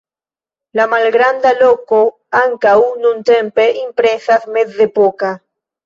La 0.79 0.85
malgranda 0.93 1.51
loko 1.59 2.01
ankaŭ 2.41 2.75
nuntempe 3.05 3.71
impresas 3.87 4.53
mezepoka. 4.59 5.37